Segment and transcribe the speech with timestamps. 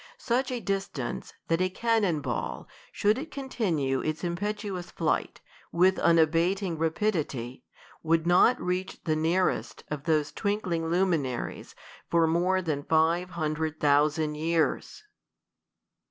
[0.17, 2.67] Such a distance, that a cannon ball,
[2.99, 7.63] could it continue its impetuous flight, with unaboting rapidity,
[8.01, 11.75] would not reach the nearest of those twinkling luminaries
[12.09, 15.03] for more than five hun dred thousand years